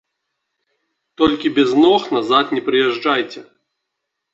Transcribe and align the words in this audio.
Толькі 1.23 1.53
без 1.59 1.77
ног 1.85 2.01
назад 2.19 2.45
не 2.59 2.67
прыязджайце. 2.71 3.41